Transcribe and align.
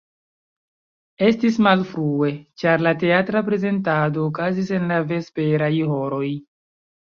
Estis 1.27 1.59
malfrue, 1.67 2.29
ĉar 2.61 2.85
la 2.87 2.93
teatra 3.03 3.43
prezentado 3.51 4.25
okazis 4.31 4.73
en 4.79 4.89
la 4.95 4.99
vesperaj 5.13 5.71
horoj. 5.93 6.27